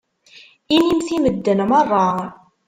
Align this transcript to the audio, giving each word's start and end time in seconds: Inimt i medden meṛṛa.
Inimt 0.75 1.09
i 1.15 1.17
medden 1.21 1.59
meṛṛa. 1.69 2.07